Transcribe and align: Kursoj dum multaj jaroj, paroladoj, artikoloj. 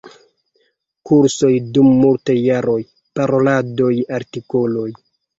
Kursoj 1.09 1.49
dum 1.75 1.89
multaj 2.05 2.35
jaroj, 2.45 2.77
paroladoj, 3.19 3.91
artikoloj. 4.19 4.87